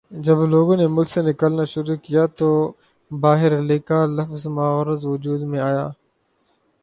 جب 0.11 0.37
لوگوں 0.51 0.75
نے 0.77 0.85
ملک 0.87 1.09
سے 1.09 1.21
نکلنا 1.21 1.63
شروع 1.73 1.95
کیا 2.05 2.23
تو 2.37 2.49
باہرلے 3.11 3.77
کا 3.87 3.99
لفظ 4.17 4.41
معرض 4.55 5.01
وجود 5.05 5.41
میں 5.49 5.59
آیا 5.61 5.85